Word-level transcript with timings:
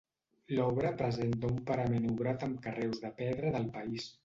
L'obra 0.59 0.91
presenta 1.01 1.51
un 1.51 1.59
parament 1.69 2.09
obrat 2.15 2.47
amb 2.49 2.59
carreus 2.65 3.05
de 3.07 3.15
pedra 3.23 3.55
del 3.59 3.71
país. 3.79 4.13